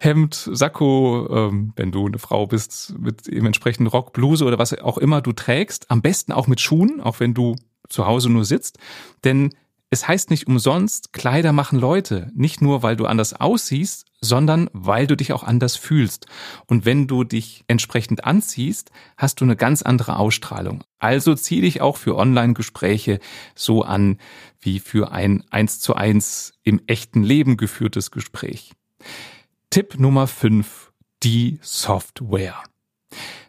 Hemd, 0.00 0.48
Sakko, 0.52 1.28
ähm, 1.30 1.72
wenn 1.76 1.92
du 1.92 2.06
eine 2.06 2.18
Frau 2.18 2.46
bist, 2.46 2.98
mit 2.98 3.28
eben 3.28 3.46
entsprechenden 3.46 3.86
Rock, 3.86 4.12
Bluse 4.12 4.44
oder 4.44 4.58
was 4.58 4.76
auch 4.78 4.98
immer 4.98 5.20
du 5.20 5.32
trägst. 5.32 5.90
Am 5.90 6.02
besten 6.02 6.32
auch 6.32 6.46
mit 6.46 6.60
Schuhen, 6.60 7.00
auch 7.00 7.20
wenn 7.20 7.34
du 7.34 7.54
zu 7.88 8.06
Hause 8.06 8.30
nur 8.30 8.44
sitzt. 8.44 8.78
Denn 9.24 9.50
Es 9.92 10.06
heißt 10.06 10.30
nicht 10.30 10.46
umsonst, 10.46 11.12
Kleider 11.12 11.52
machen 11.52 11.76
Leute. 11.76 12.30
Nicht 12.36 12.62
nur, 12.62 12.84
weil 12.84 12.94
du 12.94 13.06
anders 13.06 13.34
aussiehst, 13.34 14.06
sondern 14.20 14.70
weil 14.72 15.08
du 15.08 15.16
dich 15.16 15.32
auch 15.32 15.42
anders 15.42 15.74
fühlst. 15.74 16.26
Und 16.66 16.84
wenn 16.84 17.08
du 17.08 17.24
dich 17.24 17.64
entsprechend 17.66 18.24
anziehst, 18.24 18.92
hast 19.16 19.40
du 19.40 19.44
eine 19.44 19.56
ganz 19.56 19.82
andere 19.82 20.16
Ausstrahlung. 20.16 20.84
Also 21.00 21.34
zieh 21.34 21.60
dich 21.60 21.80
auch 21.80 21.96
für 21.96 22.14
Online-Gespräche 22.16 23.18
so 23.56 23.82
an 23.82 24.18
wie 24.60 24.78
für 24.78 25.10
ein 25.10 25.42
eins 25.50 25.80
zu 25.80 25.96
eins 25.96 26.52
im 26.62 26.80
echten 26.86 27.24
Leben 27.24 27.56
geführtes 27.56 28.12
Gespräch. 28.12 28.70
Tipp 29.70 30.00
Nummer 30.00 30.26
fünf: 30.26 30.90
Die 31.22 31.60
Software. 31.62 32.60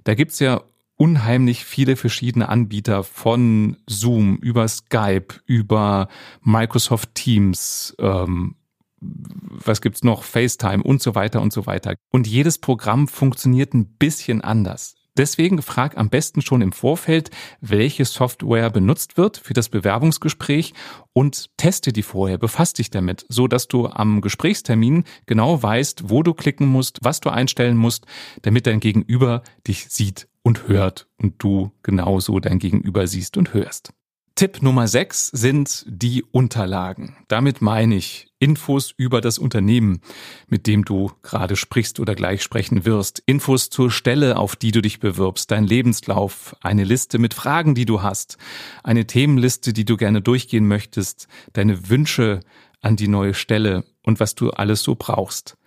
Da 0.04 0.14
gibt's 0.14 0.38
ja 0.38 0.62
unheimlich 0.96 1.66
viele 1.66 1.96
verschiedene 1.96 2.48
Anbieter 2.48 3.04
von 3.04 3.78
Zoom 3.90 4.38
über 4.38 4.68
Skype, 4.68 5.42
über 5.48 6.10
Microsoft 6.44 7.16
Teams, 7.16 7.96
ähm, 7.98 8.56
was 9.00 9.82
gibt's 9.82 10.04
noch, 10.04 10.22
FaceTime 10.22 10.84
und 10.84 11.02
so 11.02 11.16
weiter 11.16 11.42
und 11.42 11.52
so 11.52 11.66
weiter. 11.66 11.96
Und 12.12 12.28
jedes 12.28 12.60
Programm 12.60 13.08
funktioniert 13.08 13.74
ein 13.74 13.88
bisschen 13.98 14.42
anders. 14.42 14.94
Deswegen 15.18 15.62
frag 15.62 15.98
am 15.98 16.10
besten 16.10 16.42
schon 16.42 16.62
im 16.62 16.72
Vorfeld, 16.72 17.32
welche 17.60 18.06
Software 18.06 18.70
benutzt 18.70 19.18
wird 19.18 19.38
für 19.38 19.54
das 19.54 19.68
Bewerbungsgespräch 19.68 20.74
und 21.14 21.50
teste 21.58 21.92
die 21.92 22.04
vorher, 22.04 22.38
befasst 22.38 22.80
dich 22.80 22.90
damit, 22.90 23.26
so 23.28 23.48
dass 23.48 23.68
du 23.68 23.88
am 23.88 24.22
Gesprächstermin 24.22 25.04
genau 25.26 25.62
weißt, 25.62 26.10
wo 26.10 26.24
du 26.24 26.34
klicken 26.34 26.68
musst, 26.68 27.00
was 27.02 27.20
du 27.20 27.30
einstellen 27.30 27.78
musst, 27.78 28.06
damit 28.42 28.68
dein 28.68 28.80
Gegenüber 28.80 29.44
dich 29.68 29.90
sieht 29.90 30.30
und 30.44 30.68
hört 30.68 31.08
und 31.18 31.36
du 31.44 31.72
genauso 31.84 32.40
dein 32.40 32.60
Gegenüber 32.60 33.06
siehst 33.06 33.36
und 33.38 33.54
hörst. 33.54 33.94
Tipp 34.36 34.62
Nummer 34.62 34.88
6 34.88 35.28
sind 35.28 35.86
die 35.88 36.24
Unterlagen. 36.24 37.16
Damit 37.28 37.62
meine 37.62 37.96
ich 37.96 38.28
Infos 38.40 38.94
über 38.96 39.22
das 39.22 39.38
Unternehmen, 39.38 40.02
mit 40.48 40.66
dem 40.66 40.84
du 40.84 41.12
gerade 41.22 41.56
sprichst 41.56 42.00
oder 42.00 42.16
gleich 42.16 42.42
sprechen 42.42 42.86
wirst, 42.86 43.22
Infos 43.26 43.70
zur 43.70 43.92
Stelle, 43.92 44.38
auf 44.38 44.56
die 44.56 44.72
du 44.72 44.82
dich 44.82 45.00
bewirbst, 45.00 45.52
dein 45.52 45.66
Lebenslauf, 45.66 46.56
eine 46.62 46.84
Liste 46.84 47.20
mit 47.20 47.34
Fragen, 47.34 47.76
die 47.76 47.86
du 47.86 48.02
hast, 48.02 48.38
eine 48.84 49.06
Themenliste, 49.06 49.74
die 49.74 49.86
du 49.86 49.96
gerne 49.96 50.22
durchgehen 50.22 50.68
möchtest, 50.68 51.28
deine 51.54 51.90
Wünsche 51.90 52.40
an 52.82 52.96
die 52.96 53.08
neue 53.08 53.36
Stelle 53.36 53.84
und 54.02 54.20
was 54.20 54.34
du 54.34 54.50
alles 54.50 54.82
so 54.82 54.96
brauchst. 54.96 55.58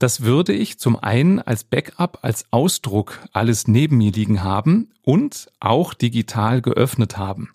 Das 0.00 0.22
würde 0.22 0.52
ich 0.52 0.78
zum 0.78 0.96
einen 0.98 1.38
als 1.38 1.62
Backup, 1.62 2.20
als 2.22 2.46
Ausdruck 2.50 3.20
alles 3.32 3.68
neben 3.68 3.98
mir 3.98 4.10
liegen 4.10 4.42
haben 4.42 4.88
und 5.02 5.48
auch 5.60 5.94
digital 5.94 6.62
geöffnet 6.62 7.18
haben. 7.18 7.50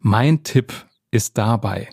Mein 0.00 0.42
Tipp 0.42 0.72
ist 1.10 1.38
dabei, 1.38 1.90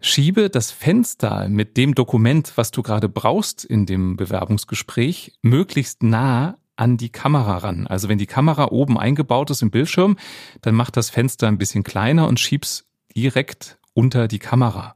schiebe 0.00 0.50
das 0.50 0.70
Fenster 0.70 1.48
mit 1.48 1.76
dem 1.76 1.94
Dokument, 1.94 2.52
was 2.56 2.70
du 2.70 2.82
gerade 2.82 3.08
brauchst 3.08 3.64
in 3.64 3.86
dem 3.86 4.16
Bewerbungsgespräch, 4.16 5.32
möglichst 5.42 6.02
nah 6.02 6.58
an 6.76 6.96
die 6.96 7.10
Kamera 7.10 7.58
ran. 7.58 7.86
Also 7.86 8.08
wenn 8.08 8.18
die 8.18 8.26
Kamera 8.26 8.68
oben 8.70 8.98
eingebaut 8.98 9.50
ist 9.50 9.62
im 9.62 9.70
Bildschirm, 9.70 10.16
dann 10.62 10.74
mach 10.74 10.90
das 10.90 11.10
Fenster 11.10 11.48
ein 11.48 11.58
bisschen 11.58 11.82
kleiner 11.82 12.28
und 12.28 12.40
schieb's 12.40 12.86
direkt 13.16 13.78
unter 13.94 14.28
die 14.28 14.38
Kamera. 14.38 14.94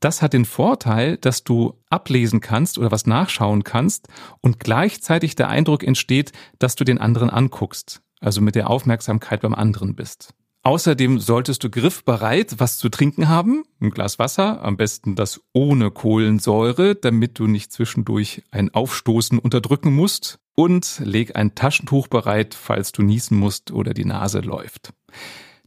Das 0.00 0.22
hat 0.22 0.32
den 0.32 0.46
Vorteil, 0.46 1.18
dass 1.18 1.44
du 1.44 1.74
ablesen 1.90 2.40
kannst 2.40 2.78
oder 2.78 2.90
was 2.90 3.06
nachschauen 3.06 3.64
kannst 3.64 4.08
und 4.40 4.58
gleichzeitig 4.58 5.34
der 5.34 5.48
Eindruck 5.48 5.84
entsteht, 5.84 6.32
dass 6.58 6.74
du 6.74 6.84
den 6.84 6.98
anderen 6.98 7.30
anguckst, 7.30 8.00
also 8.20 8.40
mit 8.40 8.54
der 8.54 8.70
Aufmerksamkeit 8.70 9.42
beim 9.42 9.54
anderen 9.54 9.94
bist. 9.94 10.34
Außerdem 10.62 11.20
solltest 11.20 11.64
du 11.64 11.70
griffbereit 11.70 12.56
was 12.58 12.76
zu 12.76 12.90
trinken 12.90 13.28
haben, 13.28 13.62
ein 13.80 13.90
Glas 13.90 14.18
Wasser, 14.18 14.62
am 14.62 14.76
besten 14.76 15.14
das 15.14 15.40
ohne 15.54 15.90
Kohlensäure, 15.90 16.94
damit 16.94 17.38
du 17.38 17.46
nicht 17.46 17.72
zwischendurch 17.72 18.42
ein 18.50 18.74
Aufstoßen 18.74 19.38
unterdrücken 19.38 19.94
musst 19.94 20.38
und 20.54 21.00
leg 21.02 21.34
ein 21.34 21.54
Taschentuch 21.54 22.08
bereit, 22.08 22.54
falls 22.54 22.92
du 22.92 23.02
niesen 23.02 23.38
musst 23.38 23.70
oder 23.70 23.94
die 23.94 24.04
Nase 24.04 24.40
läuft. 24.40 24.92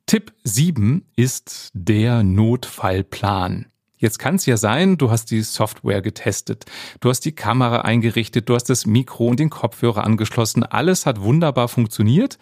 Tipp 0.05 0.31
7 0.43 1.07
ist 1.15 1.71
der 1.73 2.21
Notfallplan. 2.21 3.65
Jetzt 3.97 4.19
kann 4.19 4.35
es 4.35 4.45
ja 4.45 4.57
sein, 4.57 4.97
du 4.97 5.09
hast 5.09 5.31
die 5.31 5.41
Software 5.41 6.03
getestet, 6.03 6.65
du 6.99 7.09
hast 7.09 7.21
die 7.21 7.31
Kamera 7.31 7.81
eingerichtet, 7.81 8.47
du 8.47 8.53
hast 8.53 8.65
das 8.65 8.85
Mikro 8.85 9.27
und 9.27 9.39
den 9.39 9.49
Kopfhörer 9.49 10.03
angeschlossen, 10.03 10.63
alles 10.63 11.07
hat 11.07 11.21
wunderbar 11.21 11.67
funktioniert. 11.67 12.37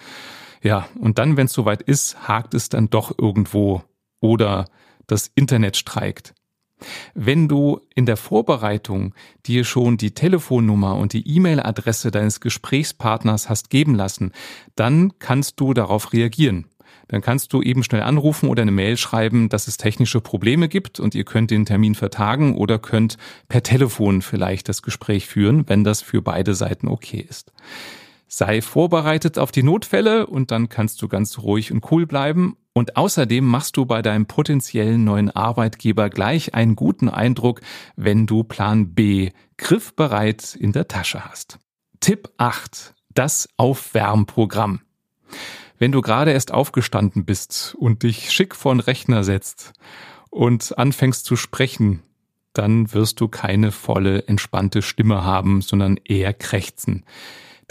Ja, 0.62 0.88
und 1.00 1.18
dann, 1.18 1.38
wenn 1.38 1.46
es 1.48 1.54
soweit 1.54 1.82
ist, 1.82 2.28
hakt 2.28 2.54
es 2.54 2.70
dann 2.70 2.90
doch 2.90 3.18
irgendwo 3.18 3.84
oder 4.20 4.66
das 5.08 5.32
Internet 5.34 5.78
streikt. 5.78 6.34
Wenn 7.14 7.48
du 7.48 7.80
in 7.94 8.06
der 8.06 8.18
Vorbereitung 8.18 9.14
dir 9.46 9.66
schon 9.66 9.98
die 9.98 10.12
Telefonnummer 10.12 10.96
und 10.96 11.14
die 11.14 11.28
E-Mail-Adresse 11.28 12.10
deines 12.10 12.40
Gesprächspartners 12.40 13.50
hast 13.50 13.70
geben 13.70 13.94
lassen, 13.94 14.32
dann 14.76 15.20
kannst 15.20 15.60
du 15.60 15.74
darauf 15.74 16.14
reagieren 16.14 16.66
dann 17.12 17.22
kannst 17.22 17.52
du 17.52 17.62
eben 17.62 17.84
schnell 17.84 18.04
anrufen 18.04 18.48
oder 18.48 18.62
eine 18.62 18.72
Mail 18.72 18.96
schreiben, 18.96 19.50
dass 19.50 19.68
es 19.68 19.76
technische 19.76 20.22
Probleme 20.22 20.70
gibt 20.70 20.98
und 20.98 21.14
ihr 21.14 21.26
könnt 21.26 21.52
den 21.52 21.66
Termin 21.66 21.94
vertagen 21.94 22.56
oder 22.56 22.80
könnt 22.80 23.18
per 23.50 23.64
Telefon 23.64 24.22
vielleicht 24.22 24.70
das 24.70 24.82
Gespräch 24.82 25.28
führen, 25.28 25.68
wenn 25.68 25.84
das 25.84 26.02
für 26.02 26.22
beide 26.22 26.56
Seiten 26.56 26.88
okay 26.88 27.26
ist. 27.28 27.52
Sei 28.34 28.62
vorbereitet 28.62 29.38
auf 29.38 29.52
die 29.52 29.62
Notfälle 29.62 30.26
und 30.26 30.52
dann 30.52 30.70
kannst 30.70 31.02
du 31.02 31.10
ganz 31.10 31.40
ruhig 31.40 31.74
und 31.74 31.92
cool 31.92 32.08
bleiben. 32.08 32.56
Und 32.72 32.96
außerdem 32.96 33.46
machst 33.46 33.76
du 33.76 33.86
bei 33.86 34.02
deinem 34.02 34.26
potenziellen 34.26 35.04
neuen 35.04 35.30
Arbeitgeber 35.30 36.10
gleich 36.10 36.54
einen 36.54 36.78
guten 36.78 37.10
Eindruck, 37.10 37.60
wenn 37.98 38.28
du 38.28 38.46
Plan 38.46 38.94
B 38.94 39.32
griffbereit 39.58 40.56
in 40.56 40.72
der 40.72 40.88
Tasche 40.88 41.26
hast. 41.26 41.60
Tipp 42.00 42.30
8. 42.38 42.94
Das 43.14 43.50
Aufwärmprogramm. 43.58 44.80
Wenn 45.78 45.92
du 45.92 46.00
gerade 46.00 46.32
erst 46.32 46.54
aufgestanden 46.54 47.26
bist 47.26 47.76
und 47.80 48.04
dich 48.04 48.32
schick 48.32 48.56
vor 48.56 48.74
den 48.74 48.80
Rechner 48.80 49.26
setzt 49.26 49.74
und 50.30 50.78
anfängst 50.78 51.26
zu 51.26 51.36
sprechen, 51.36 52.02
dann 52.54 52.94
wirst 52.94 53.20
du 53.20 53.28
keine 53.28 53.74
volle, 53.74 54.26
entspannte 54.30 54.82
Stimme 54.82 55.26
haben, 55.26 55.62
sondern 55.62 55.98
eher 55.98 56.34
krächzen. 56.34 57.04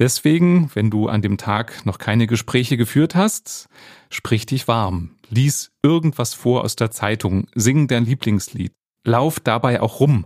Deswegen, 0.00 0.70
wenn 0.74 0.90
du 0.90 1.08
an 1.08 1.20
dem 1.20 1.36
Tag 1.36 1.84
noch 1.84 1.98
keine 1.98 2.26
Gespräche 2.26 2.78
geführt 2.78 3.14
hast, 3.14 3.68
sprich 4.08 4.46
dich 4.46 4.66
warm, 4.66 5.10
lies 5.28 5.72
irgendwas 5.82 6.32
vor 6.32 6.64
aus 6.64 6.74
der 6.74 6.90
Zeitung, 6.90 7.48
sing 7.54 7.86
dein 7.86 8.06
Lieblingslied, 8.06 8.72
lauf 9.04 9.40
dabei 9.40 9.82
auch 9.82 10.00
rum, 10.00 10.24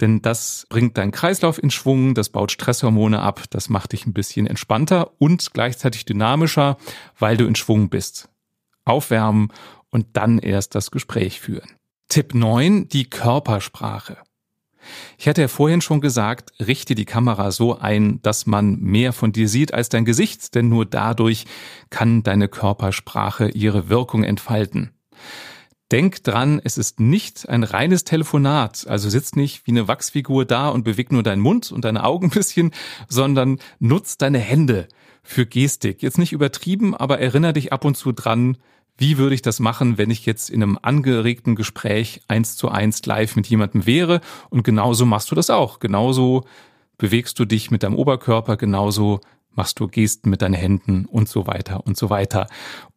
denn 0.00 0.22
das 0.22 0.66
bringt 0.70 0.96
deinen 0.96 1.12
Kreislauf 1.12 1.62
in 1.62 1.70
Schwung, 1.70 2.14
das 2.14 2.30
baut 2.30 2.50
Stresshormone 2.50 3.20
ab, 3.20 3.44
das 3.50 3.68
macht 3.68 3.92
dich 3.92 4.06
ein 4.06 4.14
bisschen 4.14 4.46
entspannter 4.46 5.10
und 5.18 5.52
gleichzeitig 5.52 6.06
dynamischer, 6.06 6.78
weil 7.18 7.36
du 7.36 7.44
in 7.46 7.56
Schwung 7.56 7.90
bist. 7.90 8.30
Aufwärmen 8.86 9.52
und 9.90 10.06
dann 10.14 10.38
erst 10.38 10.74
das 10.74 10.90
Gespräch 10.90 11.40
führen. 11.40 11.68
Tipp 12.08 12.34
9, 12.34 12.88
die 12.88 13.10
Körpersprache. 13.10 14.16
Ich 15.18 15.28
hatte 15.28 15.42
ja 15.42 15.48
vorhin 15.48 15.80
schon 15.80 16.00
gesagt, 16.00 16.52
richte 16.60 16.94
die 16.94 17.04
Kamera 17.04 17.50
so 17.50 17.78
ein, 17.78 18.20
dass 18.22 18.46
man 18.46 18.80
mehr 18.80 19.12
von 19.12 19.32
dir 19.32 19.48
sieht 19.48 19.74
als 19.74 19.88
dein 19.88 20.04
Gesicht, 20.04 20.54
denn 20.54 20.68
nur 20.68 20.86
dadurch 20.86 21.44
kann 21.90 22.22
deine 22.22 22.48
Körpersprache 22.48 23.48
ihre 23.50 23.88
Wirkung 23.88 24.24
entfalten. 24.24 24.90
Denk 25.90 26.22
dran, 26.22 26.60
es 26.62 26.78
ist 26.78 27.00
nicht 27.00 27.48
ein 27.48 27.64
reines 27.64 28.04
Telefonat. 28.04 28.86
Also 28.86 29.08
sitz 29.08 29.34
nicht 29.34 29.66
wie 29.66 29.72
eine 29.72 29.88
Wachsfigur 29.88 30.44
da 30.44 30.68
und 30.68 30.84
beweg 30.84 31.10
nur 31.10 31.24
deinen 31.24 31.42
Mund 31.42 31.72
und 31.72 31.84
deine 31.84 32.04
Augen 32.04 32.26
ein 32.26 32.30
bisschen, 32.30 32.70
sondern 33.08 33.58
nutz 33.80 34.16
deine 34.16 34.38
Hände 34.38 34.86
für 35.22 35.46
Gestik. 35.46 36.02
Jetzt 36.02 36.18
nicht 36.18 36.32
übertrieben, 36.32 36.94
aber 36.94 37.18
erinnere 37.18 37.54
dich 37.54 37.72
ab 37.72 37.84
und 37.84 37.96
zu 37.96 38.12
dran, 38.12 38.56
wie 39.00 39.16
würde 39.16 39.34
ich 39.34 39.40
das 39.40 39.60
machen, 39.60 39.96
wenn 39.96 40.10
ich 40.10 40.26
jetzt 40.26 40.50
in 40.50 40.62
einem 40.62 40.78
angeregten 40.80 41.56
Gespräch 41.56 42.20
eins 42.28 42.56
zu 42.56 42.68
eins 42.68 43.04
live 43.06 43.34
mit 43.34 43.46
jemandem 43.46 43.86
wäre? 43.86 44.20
Und 44.50 44.62
genauso 44.62 45.06
machst 45.06 45.30
du 45.30 45.34
das 45.34 45.48
auch. 45.48 45.78
Genauso 45.78 46.44
bewegst 46.98 47.38
du 47.38 47.46
dich 47.46 47.70
mit 47.70 47.82
deinem 47.82 47.96
Oberkörper, 47.96 48.58
genauso 48.58 49.20
machst 49.52 49.80
du 49.80 49.88
Gesten 49.88 50.28
mit 50.28 50.42
deinen 50.42 50.52
Händen 50.52 51.06
und 51.06 51.30
so 51.30 51.46
weiter 51.46 51.86
und 51.86 51.96
so 51.96 52.10
weiter. 52.10 52.46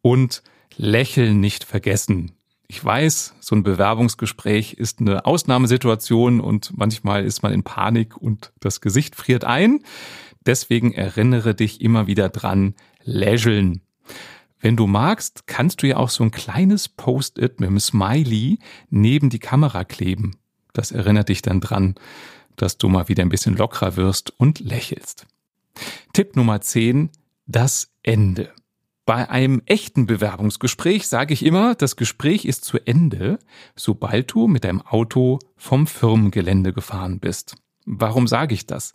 Und 0.02 0.42
Lächeln 0.76 1.40
nicht 1.40 1.64
vergessen. 1.64 2.32
Ich 2.66 2.84
weiß, 2.84 3.36
so 3.40 3.56
ein 3.56 3.62
Bewerbungsgespräch 3.62 4.74
ist 4.74 5.00
eine 5.00 5.24
Ausnahmesituation 5.24 6.40
und 6.40 6.76
manchmal 6.76 7.24
ist 7.24 7.42
man 7.42 7.52
in 7.52 7.62
Panik 7.62 8.16
und 8.16 8.52
das 8.60 8.82
Gesicht 8.82 9.16
friert 9.16 9.44
ein. 9.44 9.80
Deswegen 10.44 10.92
erinnere 10.92 11.54
dich 11.54 11.80
immer 11.80 12.06
wieder 12.06 12.28
dran, 12.28 12.74
lächeln. 13.02 13.80
Wenn 14.64 14.78
du 14.78 14.86
magst, 14.86 15.46
kannst 15.46 15.82
du 15.82 15.88
ja 15.88 15.98
auch 15.98 16.08
so 16.08 16.24
ein 16.24 16.30
kleines 16.30 16.88
Post-it 16.88 17.60
mit 17.60 17.68
einem 17.68 17.78
Smiley 17.78 18.58
neben 18.88 19.28
die 19.28 19.38
Kamera 19.38 19.84
kleben. 19.84 20.38
Das 20.72 20.90
erinnert 20.90 21.28
dich 21.28 21.42
dann 21.42 21.60
dran, 21.60 21.96
dass 22.56 22.78
du 22.78 22.88
mal 22.88 23.08
wieder 23.08 23.22
ein 23.22 23.28
bisschen 23.28 23.58
lockerer 23.58 23.96
wirst 23.96 24.32
und 24.40 24.60
lächelst. 24.60 25.26
Tipp 26.14 26.34
Nummer 26.34 26.62
10, 26.62 27.10
das 27.44 27.90
Ende. 28.02 28.54
Bei 29.04 29.28
einem 29.28 29.60
echten 29.66 30.06
Bewerbungsgespräch 30.06 31.08
sage 31.08 31.34
ich 31.34 31.44
immer, 31.44 31.74
das 31.74 31.96
Gespräch 31.96 32.46
ist 32.46 32.64
zu 32.64 32.78
Ende, 32.86 33.38
sobald 33.76 34.32
du 34.32 34.48
mit 34.48 34.64
deinem 34.64 34.80
Auto 34.80 35.40
vom 35.58 35.86
Firmengelände 35.86 36.72
gefahren 36.72 37.20
bist. 37.20 37.54
Warum 37.86 38.26
sage 38.26 38.54
ich 38.54 38.66
das? 38.66 38.94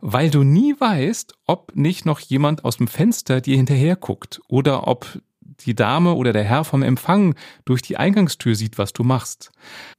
Weil 0.00 0.30
du 0.30 0.44
nie 0.44 0.74
weißt, 0.78 1.34
ob 1.46 1.74
nicht 1.74 2.06
noch 2.06 2.20
jemand 2.20 2.64
aus 2.64 2.76
dem 2.76 2.86
Fenster 2.86 3.40
dir 3.40 3.56
hinterher 3.56 3.96
guckt 3.96 4.40
oder 4.48 4.86
ob 4.86 5.20
die 5.60 5.74
Dame 5.74 6.14
oder 6.14 6.32
der 6.32 6.44
Herr 6.44 6.64
vom 6.64 6.82
Empfang 6.82 7.34
durch 7.64 7.82
die 7.82 7.96
Eingangstür 7.96 8.54
sieht, 8.54 8.78
was 8.78 8.92
du 8.92 9.02
machst. 9.02 9.50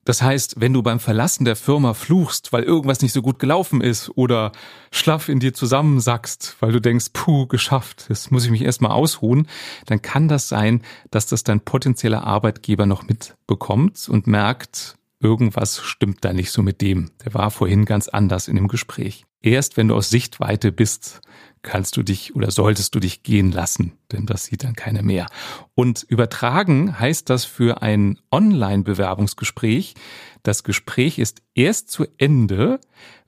Das 0.06 0.22
heißt, 0.22 0.60
wenn 0.60 0.74
du 0.74 0.82
beim 0.82 1.00
Verlassen 1.00 1.46
der 1.46 1.56
Firma 1.56 1.94
fluchst, 1.94 2.54
weil 2.54 2.64
irgendwas 2.64 3.02
nicht 3.02 3.14
so 3.14 3.22
gut 3.22 3.40
gelaufen 3.40 3.82
ist 3.82 4.10
oder 4.16 4.52
schlaff 4.92 5.30
in 5.30 5.40
dir 5.40 5.54
zusammensackst, 5.54 6.58
weil 6.60 6.72
du 6.72 6.80
denkst, 6.80 7.08
puh, 7.14 7.48
geschafft, 7.48 8.06
das 8.10 8.32
muss 8.32 8.46
ich 8.46 8.52
mich 8.52 8.62
erstmal 8.62 8.92
ausruhen, 8.92 9.48
dann 9.86 10.02
kann 10.02 10.28
das 10.28 10.48
sein, 10.48 10.82
dass 11.12 11.28
das 11.28 11.44
dein 11.44 11.62
potenzieller 11.62 12.24
Arbeitgeber 12.24 12.86
noch 12.86 13.04
mitbekommt 13.04 14.08
und 14.10 14.28
merkt, 14.28 14.99
irgendwas 15.20 15.82
stimmt 15.82 16.24
da 16.24 16.34
nicht 16.34 16.52
so 16.52 16.62
mit 16.62 16.82
dem. 16.82 17.12
Der 17.26 17.34
war 17.34 17.52
vorhin 17.52 17.86
ganz 17.86 18.08
anders 18.08 18.48
in 18.48 18.56
dem 18.56 18.68
Gespräch. 18.68 19.26
Erst 19.42 19.78
wenn 19.78 19.88
du 19.88 19.96
aus 19.96 20.10
Sichtweite 20.10 20.72
bist, 20.72 21.22
kannst 21.62 21.98
du 21.98 22.04
dich 22.04 22.36
oder 22.36 22.52
solltest 22.52 22.96
du 22.96 23.00
dich 23.00 23.24
gehen 23.24 23.52
lassen, 23.52 23.94
denn 24.12 24.26
das 24.26 24.46
sieht 24.46 24.64
dann 24.64 24.76
keiner 24.76 25.02
mehr. 25.02 25.28
Und 25.76 26.04
übertragen 26.04 27.00
heißt 27.00 27.30
das 27.30 27.46
für 27.46 27.82
ein 27.82 28.20
Online-Bewerbungsgespräch, 28.32 29.96
das 30.44 30.64
Gespräch 30.64 31.20
ist 31.20 31.42
erst 31.54 31.90
zu 31.90 32.06
Ende, 32.18 32.80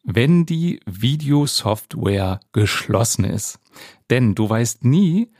wenn 0.03 0.45
die 0.45 0.79
Videosoftware 0.85 2.39
geschlossen 2.53 3.25
ist. 3.25 3.59
Denn 4.09 4.35
du 4.35 4.49
weißt 4.49 4.83
nie, 4.83 5.31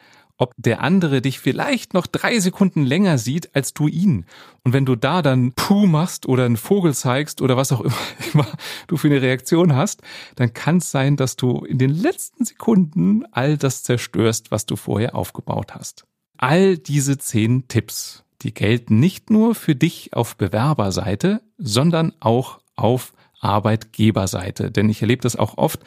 ob 0.42 0.56
der 0.58 0.82
andere 0.82 1.22
dich 1.22 1.40
vielleicht 1.40 1.94
noch 1.94 2.08
drei 2.08 2.40
Sekunden 2.40 2.84
länger 2.84 3.20
sieht 3.20 3.56
als 3.56 3.76
du 3.76 3.88
ihn. 3.88 4.26
Und 4.64 4.74
wenn 4.74 4.88
du 4.88 4.96
da 4.96 5.22
dann 5.22 5.54
Puh 5.54 5.86
machst 5.86 6.26
oder 6.26 6.46
einen 6.46 6.58
Vogel 6.58 6.96
zeigst 6.96 7.44
oder 7.44 7.58
was 7.58 7.72
auch 7.72 7.82
immer, 7.82 7.96
immer 8.34 8.48
du 8.88 8.98
für 8.98 9.08
eine 9.08 9.22
Reaktion 9.22 9.76
hast, 9.76 10.02
dann 10.36 10.52
kann 10.54 10.78
es 10.78 10.90
sein, 10.90 11.16
dass 11.16 11.36
du 11.36 11.64
in 11.64 11.78
den 11.78 11.92
letzten 11.92 12.44
Sekunden 12.44 13.24
all 13.32 13.56
das 13.56 13.84
zerstörst, 13.84 14.50
was 14.50 14.66
du 14.66 14.76
vorher 14.76 15.14
aufgebaut 15.14 15.76
hast. 15.76 16.06
All 16.38 16.76
diese 16.76 17.20
zehn 17.20 17.68
Tipps, 17.68 18.24
die 18.42 18.52
gelten 18.52 19.00
nicht 19.00 19.30
nur 19.30 19.54
für 19.54 19.76
dich 19.76 20.14
auf 20.14 20.38
Bewerberseite, 20.38 21.44
sondern 21.60 22.14
auch 22.20 22.62
auf 22.76 23.14
Arbeitgeberseite. 23.42 24.72
Denn 24.72 24.90
ich 24.90 25.02
erlebe 25.02 25.22
das 25.22 25.36
auch 25.36 25.58
oft, 25.58 25.82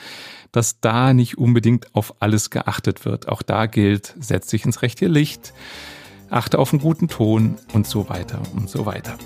dass 0.53 0.81
da 0.81 1.15
nicht 1.15 1.39
unbedingt 1.39 1.95
auf 1.95 2.15
alles 2.21 2.51
geachtet 2.51 3.05
wird. 3.05 3.29
Auch 3.29 3.43
da 3.43 3.67
gilt, 3.67 4.15
setz 4.21 4.49
dich 4.49 4.65
ins 4.65 4.83
rechte 4.83 5.07
Licht, 5.07 5.55
achte 6.31 6.59
auf 6.59 6.73
einen 6.73 6.83
guten 6.83 7.09
Ton 7.09 7.57
und 7.73 7.87
so 7.87 8.09
weiter 8.09 8.43
und 8.55 8.69
so 8.69 8.87
weiter. 8.87 9.17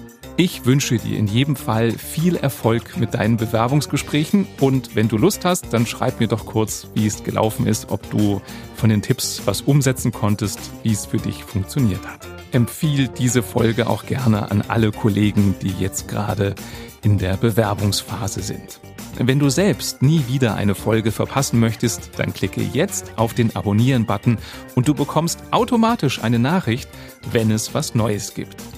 Ich 0.40 0.64
wünsche 0.64 0.99
dir 0.99 1.18
in 1.18 1.26
jedem 1.26 1.57
Fall 1.57 1.90
viel 1.90 2.37
Erfolg 2.37 2.97
mit 2.97 3.12
deinen 3.14 3.38
Bewerbungsgesprächen 3.38 4.47
und 4.61 4.95
wenn 4.95 5.09
du 5.09 5.18
Lust 5.18 5.45
hast, 5.45 5.73
dann 5.73 5.85
schreib 5.85 6.21
mir 6.21 6.28
doch 6.28 6.47
kurz, 6.47 6.87
wie 6.95 7.09
es 7.09 7.25
gelaufen 7.25 7.66
ist, 7.66 7.90
ob 7.90 8.09
du 8.11 8.40
von 8.76 8.88
den 8.88 9.02
Tipps 9.02 9.42
was 9.47 9.62
umsetzen 9.62 10.12
konntest, 10.12 10.61
wie 10.85 10.92
es 10.92 11.07
für 11.07 11.16
dich 11.16 11.42
funktioniert 11.42 12.07
hat. 12.07 12.28
Empfiehl 12.52 13.09
diese 13.09 13.42
Folge 13.42 13.88
auch 13.88 14.07
gerne 14.07 14.49
an 14.52 14.62
alle 14.68 14.92
Kollegen, 14.92 15.57
die 15.61 15.75
jetzt 15.80 16.07
gerade 16.07 16.54
in 17.02 17.18
der 17.18 17.37
Bewerbungsphase 17.37 18.40
sind. 18.40 18.78
Wenn 19.18 19.40
du 19.40 19.49
selbst 19.49 20.02
nie 20.02 20.23
wieder 20.28 20.54
eine 20.54 20.76
Folge 20.76 21.11
verpassen 21.11 21.59
möchtest, 21.59 22.11
dann 22.16 22.33
klicke 22.33 22.62
jetzt 22.62 23.11
auf 23.16 23.35
den 23.35 23.57
Abonnieren-Button 23.57 24.38
und 24.76 24.87
du 24.87 24.95
bekommst 24.95 25.42
automatisch 25.50 26.23
eine 26.23 26.38
Nachricht, 26.38 26.88
wenn 27.33 27.50
es 27.50 27.75
was 27.75 27.97
Neues 27.97 28.35
gibt. 28.35 28.77